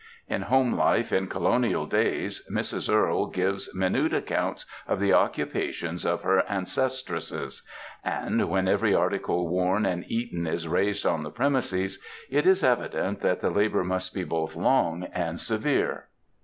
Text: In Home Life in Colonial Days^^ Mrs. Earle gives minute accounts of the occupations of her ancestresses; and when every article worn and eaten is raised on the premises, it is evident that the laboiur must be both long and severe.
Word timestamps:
In 0.27 0.41
Home 0.41 0.73
Life 0.73 1.13
in 1.13 1.27
Colonial 1.27 1.87
Days^^ 1.87 2.39
Mrs. 2.51 2.91
Earle 2.91 3.27
gives 3.27 3.69
minute 3.75 4.15
accounts 4.15 4.65
of 4.87 4.99
the 4.99 5.13
occupations 5.13 6.07
of 6.07 6.23
her 6.23 6.43
ancestresses; 6.49 7.61
and 8.03 8.49
when 8.49 8.67
every 8.67 8.95
article 8.95 9.47
worn 9.47 9.85
and 9.85 10.03
eaten 10.09 10.47
is 10.47 10.67
raised 10.67 11.05
on 11.05 11.21
the 11.21 11.29
premises, 11.29 11.99
it 12.31 12.47
is 12.47 12.63
evident 12.63 13.19
that 13.21 13.41
the 13.41 13.51
laboiur 13.51 13.85
must 13.85 14.11
be 14.11 14.23
both 14.23 14.55
long 14.55 15.03
and 15.13 15.39
severe. 15.39 16.07